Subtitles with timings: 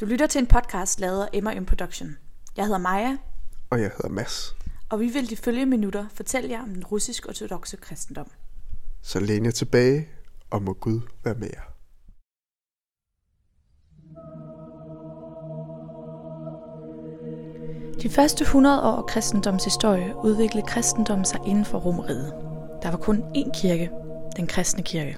[0.00, 2.16] Du lytter til en podcast lavet af Emma Production.
[2.56, 3.16] Jeg hedder Maja,
[3.70, 4.56] Og jeg hedder Mads.
[4.90, 8.26] og vi vil de følgende minutter fortælle jer om den russisk-ortodoxe kristendom.
[9.02, 10.08] Så læn jer tilbage,
[10.50, 11.62] og må Gud være med jer.
[18.02, 22.32] De første 100 år af kristendoms historie udviklede kristendommen sig inden for Romeriet.
[22.82, 23.90] Der var kun én kirke,
[24.36, 25.16] den kristne kirke.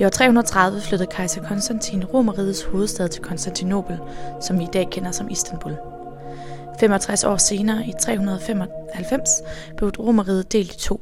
[0.00, 3.98] I år 330 flyttede kejser Konstantin Romerrigets hovedstad til Konstantinopel,
[4.40, 5.72] som vi i dag kender som Istanbul.
[6.80, 9.30] 65 år senere, i 395,
[9.76, 11.00] blev Romeriet delt i to.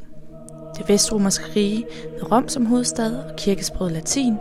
[0.79, 4.35] Det vestromerske rige med Rom som hovedstad og kirkesproget latin,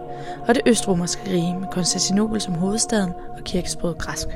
[0.47, 4.27] og det østromerske rige med Konstantinopel som hovedstaden og kirkesproget græsk.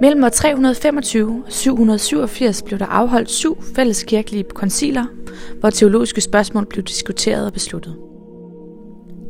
[0.00, 5.04] Mellem år 325 og 787 blev der afholdt syv fælles kirkelige konciler,
[5.60, 7.96] hvor teologiske spørgsmål blev diskuteret og besluttet.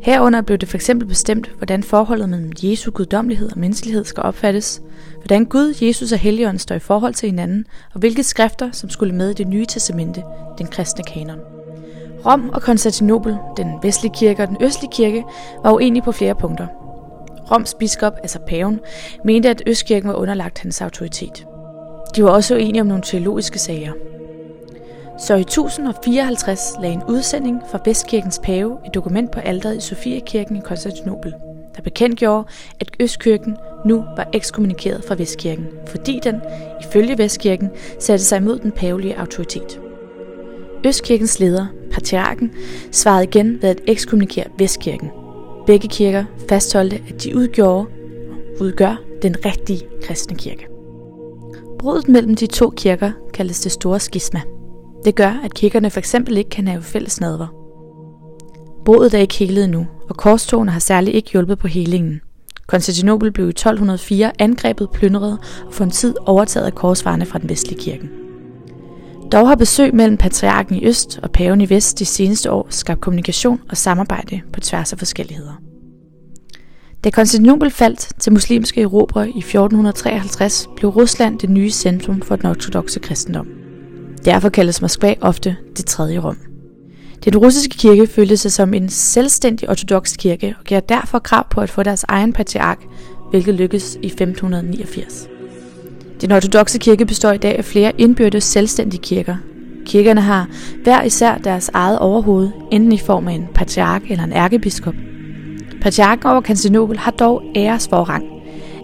[0.03, 0.91] Herunder blev det f.eks.
[1.09, 4.83] bestemt, hvordan forholdet mellem Jesu guddommelighed og menneskelighed skal opfattes,
[5.17, 9.15] hvordan Gud, Jesus og Helligånden står i forhold til hinanden, og hvilke skrifter, som skulle
[9.15, 10.23] med i det nye testamente,
[10.59, 11.39] den kristne kanon.
[12.27, 15.25] Rom og Konstantinopel, den vestlige kirke og den østlige kirke,
[15.65, 16.67] var uenige på flere punkter.
[17.51, 18.81] Roms biskop, altså paven,
[19.25, 21.47] mente, at Østkirken var underlagt hans autoritet.
[22.17, 23.93] De var også uenige om nogle teologiske sager.
[25.27, 30.57] Så i 1054 lagde en udsending fra Vestkirkens pave et dokument på alteret i Sofiakirken
[30.57, 31.35] i Konstantinopel,
[31.77, 32.49] der bekendtgjorde,
[32.81, 33.57] at Østkirken
[33.87, 36.41] nu var ekskommunikeret fra Vestkirken, fordi den,
[36.81, 39.81] ifølge Vestkirken, satte sig imod den pavelige autoritet.
[40.87, 42.53] Østkirkens leder, patriarken,
[42.93, 45.11] svarede igen ved at ekskommunikere Vestkirken.
[45.67, 47.87] Begge kirker fastholdte, at de udgjorde
[48.61, 50.67] udgør den rigtige kristne kirke.
[51.79, 54.41] Bruddet mellem de to kirker kaldes det store skisma.
[55.05, 57.47] Det gør, at kirkerne for eksempel ikke kan have fælles nadver.
[58.85, 62.21] Bruddet er ikke helet endnu, og korstogene har særligt ikke hjulpet på helingen.
[62.67, 67.49] Konstantinopel blev i 1204 angrebet, plyndret og for en tid overtaget af korsfarerne fra den
[67.49, 68.09] vestlige kirke.
[69.33, 73.01] Dog har besøg mellem patriarken i øst og paven i vest de seneste år skabt
[73.01, 75.63] kommunikation og samarbejde på tværs af forskelligheder.
[77.05, 82.47] Da Konstantinopel faldt til muslimske erobrere i 1453, blev Rusland det nye centrum for den
[82.47, 83.62] ortodoxe kristendom.
[84.25, 86.37] Derfor kaldes Moskva ofte det tredje rum.
[87.25, 91.61] Den russiske kirke følte sig som en selvstændig ortodox kirke og gav derfor krav på
[91.61, 92.79] at få deres egen patriark,
[93.31, 95.29] hvilket lykkedes i 1589.
[96.21, 99.37] Den ortodoxe kirke består i dag af flere indbyrdes selvstændige kirker.
[99.87, 100.49] Kirkerne har
[100.83, 104.95] hver især deres eget overhoved, enten i form af en patriark eller en ærkebiskop.
[105.81, 108.25] Patriarken over Konstantinopel har dog æresforrang,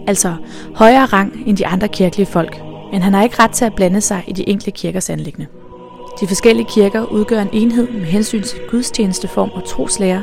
[0.07, 0.35] altså
[0.75, 4.01] højere rang end de andre kirkelige folk, men han har ikke ret til at blande
[4.01, 5.47] sig i de enkelte kirkers anlæggende.
[6.21, 10.21] De forskellige kirker udgør en enhed med hensyn til gudstjenesteform og troslærer,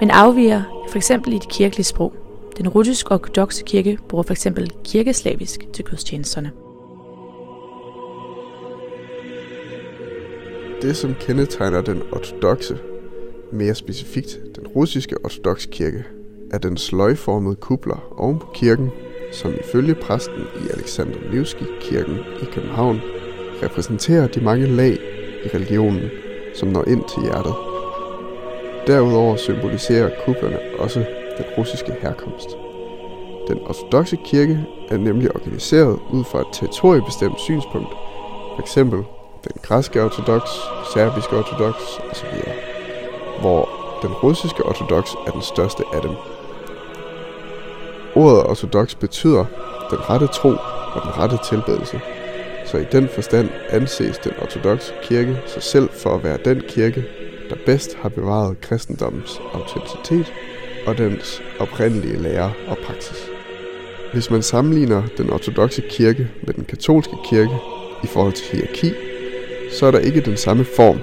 [0.00, 1.10] men afviger f.eks.
[1.10, 2.12] i det kirkelige sprog.
[2.58, 4.46] Den russisk ortodoxe kirke bruger f.eks.
[4.84, 6.50] kirkeslavisk til gudstjenesterne.
[10.82, 12.78] Det, som kendetegner den ortodoxe,
[13.52, 16.04] mere specifikt den russiske ortodoxe kirke,
[16.50, 18.90] er den sløjformede kupler oven på kirken,
[19.34, 23.00] som ifølge præsten i Alexander Nevsky kirken i København
[23.62, 24.98] repræsenterer de mange lag
[25.44, 26.10] i religionen,
[26.54, 27.54] som når ind til hjertet.
[28.86, 30.98] Derudover symboliserer kuplerne også
[31.38, 32.48] den russiske herkomst.
[33.48, 37.92] Den ortodoxe kirke er nemlig organiseret ud fra et territoriebestemt synspunkt,
[38.56, 38.74] f.eks.
[38.74, 40.42] den græske ortodox,
[40.94, 41.74] serbiske ortodox
[42.10, 42.26] osv.,
[43.40, 43.68] hvor
[44.02, 46.10] den russiske ortodox er den største af dem.
[48.16, 49.44] Ordet ortodox betyder
[49.90, 50.48] den rette tro
[50.94, 52.00] og den rette tilbedelse,
[52.66, 57.04] så i den forstand anses den ortodoxe kirke sig selv for at være den kirke,
[57.50, 60.32] der bedst har bevaret kristendommens autenticitet
[60.86, 63.30] og dens oprindelige lære og praksis.
[64.12, 67.56] Hvis man sammenligner den ortodoxe kirke med den katolske kirke
[68.04, 68.92] i forhold til hierarki,
[69.78, 70.98] så er der ikke den samme form,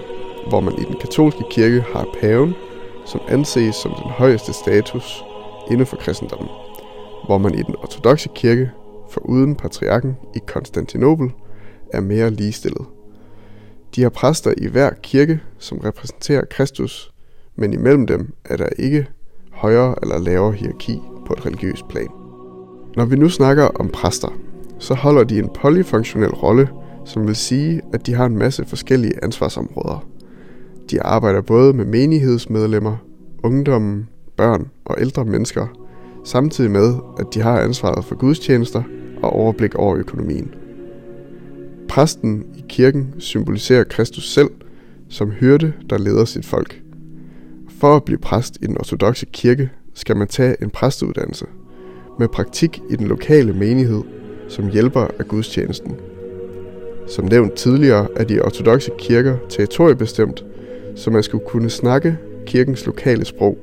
[0.48, 2.56] hvor man i den katolske kirke har paven,
[3.06, 5.24] som anses som den højeste status
[5.72, 6.50] inden for kristendommen,
[7.26, 8.72] hvor man i den ortodoxe kirke,
[9.10, 11.32] for uden patriarken i Konstantinopel,
[11.94, 12.86] er mere ligestillet.
[13.96, 17.12] De har præster i hver kirke, som repræsenterer Kristus,
[17.56, 19.08] men imellem dem er der ikke
[19.52, 22.08] højere eller lavere hierarki på et religiøst plan.
[22.96, 24.38] Når vi nu snakker om præster,
[24.80, 26.70] så holder de en polyfunktionel rolle,
[27.06, 30.06] som vil sige, at de har en masse forskellige ansvarsområder.
[30.92, 32.98] De arbejder både med menighedsmedlemmer,
[33.44, 35.68] ungdommen, børn og ældre mennesker,
[36.24, 38.84] samtidig med, at de har ansvaret for gudstjenester
[39.24, 40.54] og overblik over økonomien.
[41.90, 44.50] Præsten i kirken symboliserer Kristus selv
[45.10, 46.82] som hyrde, der leder sit folk.
[47.80, 51.46] For at blive præst i den ortodoxe kirke, skal man tage en præsteuddannelse.
[52.20, 54.02] med praktik i den lokale menighed
[54.48, 55.96] som hjælper af gudstjenesten.
[57.08, 60.46] Som nævnt tidligere er de ortodoxe kirker territoriebestemt,
[60.96, 63.58] så man skulle kunne snakke kirkens lokale sprog.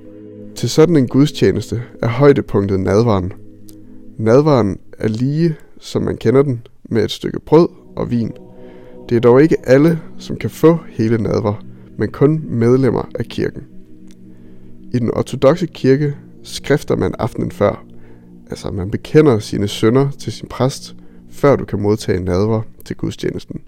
[0.59, 3.33] Til sådan en gudstjeneste er højdepunktet nadvaren.
[4.17, 8.33] Nadvaren er lige, som man kender den, med et stykke brød og vin.
[9.09, 11.65] Det er dog ikke alle, som kan få hele nadver,
[11.99, 13.63] men kun medlemmer af kirken.
[14.93, 17.85] I den ortodoxe kirke skrifter man aftenen før,
[18.51, 20.97] altså man bekender sine sønder til sin præst,
[21.31, 23.61] før du kan modtage nadver til gudstjenesten.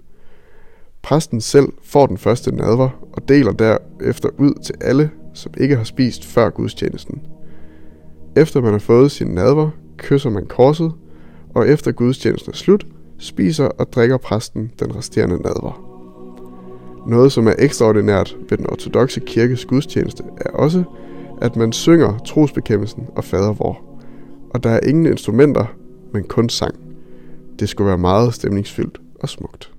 [1.01, 5.83] Præsten selv får den første nadver og deler derefter ud til alle, som ikke har
[5.83, 7.21] spist før gudstjenesten.
[8.35, 10.91] Efter man har fået sin nadver, kysser man korset,
[11.55, 12.85] og efter gudstjenesten er slut,
[13.17, 15.87] spiser og drikker præsten den resterende nadver.
[17.07, 20.83] Noget, som er ekstraordinært ved den ortodoxe kirkes gudstjeneste, er også,
[21.41, 23.81] at man synger trosbekendelsen og fader vor.
[24.49, 25.65] Og der er ingen instrumenter,
[26.13, 26.75] men kun sang.
[27.59, 29.71] Det skulle være meget stemningsfyldt og smukt.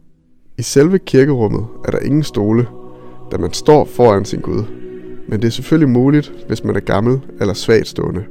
[0.59, 2.67] I selve kirkerummet er der ingen stole,
[3.33, 4.82] da man står foran sin Gud.
[5.29, 8.25] Men det er selvfølgelig muligt, hvis man er gammel eller svagt stående.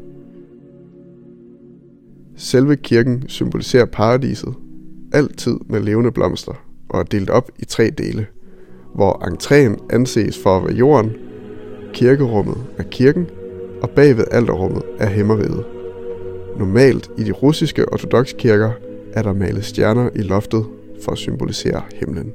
[2.36, 4.54] Selve kirken symboliserer paradiset,
[5.14, 8.26] altid med levende blomster, og er delt op i tre dele,
[8.96, 11.12] hvor entréen anses for at være jorden,
[11.94, 13.28] kirkerummet er kirken,
[13.82, 15.66] og bagved alterrummet er hæmmeriget.
[16.58, 18.72] Normalt i de russiske ortodoxe kirker
[19.14, 20.66] er der malet stjerner i loftet
[21.04, 22.34] for at symbolisere himlen.